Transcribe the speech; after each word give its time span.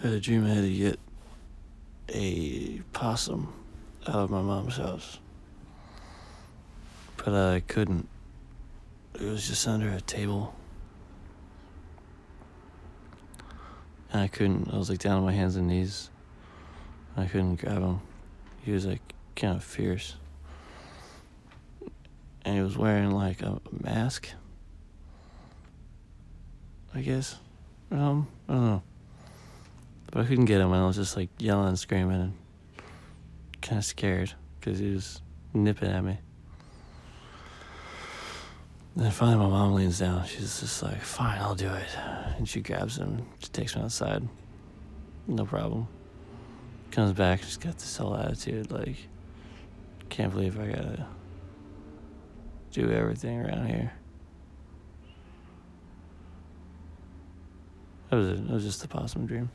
I 0.00 0.06
had 0.06 0.12
a 0.12 0.20
dream 0.20 0.44
I 0.44 0.50
had 0.50 0.62
to 0.62 0.72
get 0.72 1.00
a 2.10 2.80
possum 2.92 3.52
out 4.06 4.14
of 4.14 4.30
my 4.30 4.40
mom's 4.40 4.76
house. 4.76 5.18
But 7.16 7.34
I 7.34 7.60
couldn't. 7.60 8.08
It 9.14 9.22
was 9.22 9.48
just 9.48 9.66
under 9.66 9.90
a 9.90 10.00
table. 10.00 10.54
And 14.12 14.22
I 14.22 14.28
couldn't, 14.28 14.72
I 14.72 14.78
was 14.78 14.88
like 14.88 15.00
down 15.00 15.18
on 15.18 15.24
my 15.24 15.32
hands 15.32 15.56
and 15.56 15.66
knees. 15.66 16.10
I 17.16 17.26
couldn't 17.26 17.56
grab 17.56 17.82
him. 17.82 18.00
He 18.62 18.70
was 18.70 18.86
like 18.86 19.02
kind 19.34 19.56
of 19.56 19.64
fierce. 19.64 20.14
And 22.44 22.54
he 22.54 22.62
was 22.62 22.78
wearing 22.78 23.10
like 23.10 23.42
a 23.42 23.60
mask. 23.72 24.28
I 26.94 27.00
guess. 27.00 27.36
Um, 27.90 28.28
I 28.48 28.52
don't 28.52 28.64
know. 28.64 28.82
But 30.18 30.24
I 30.24 30.30
couldn't 30.30 30.46
get 30.46 30.60
him, 30.60 30.72
and 30.72 30.82
I 30.82 30.84
was 30.84 30.96
just 30.96 31.16
like 31.16 31.28
yelling 31.38 31.68
and 31.68 31.78
screaming 31.78 32.20
and 32.20 32.32
kind 33.62 33.78
of 33.78 33.84
scared 33.84 34.34
because 34.58 34.80
he 34.80 34.90
was 34.90 35.22
nipping 35.54 35.88
at 35.88 36.02
me. 36.02 36.18
And 38.96 39.04
then 39.04 39.12
finally, 39.12 39.36
my 39.36 39.48
mom 39.48 39.74
leans 39.74 40.00
down. 40.00 40.26
She's 40.26 40.58
just 40.58 40.82
like, 40.82 41.00
"Fine, 41.00 41.38
I'll 41.40 41.54
do 41.54 41.72
it." 41.72 41.96
And 42.36 42.48
she 42.48 42.60
grabs 42.60 42.98
him, 42.98 43.28
she 43.38 43.48
takes 43.50 43.74
him 43.74 43.82
outside. 43.82 44.28
No 45.28 45.46
problem. 45.46 45.86
Comes 46.90 47.12
back, 47.12 47.44
she's 47.44 47.56
got 47.56 47.78
this 47.78 47.96
whole 47.96 48.16
attitude 48.16 48.72
like, 48.72 48.96
"Can't 50.08 50.32
believe 50.32 50.58
I 50.58 50.66
gotta 50.66 51.06
do 52.72 52.90
everything 52.90 53.38
around 53.38 53.68
here." 53.68 53.92
That 58.10 58.16
was 58.16 58.28
it. 58.30 58.40
It 58.40 58.50
was 58.50 58.64
just 58.64 58.82
a 58.82 58.88
possum 58.88 59.24
dream. 59.24 59.48